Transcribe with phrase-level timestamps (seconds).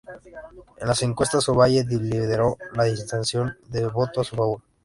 [0.77, 4.61] En las encuestas Ovalle lideró la intención de voto a su favor.